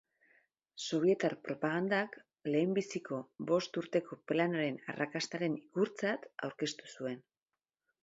[0.85, 2.17] Sobietar propagandak
[2.49, 3.21] Lehenbiziko
[3.53, 7.27] Bost Urteko Planaren arrakastaren ikurtzat aurkeztu zuen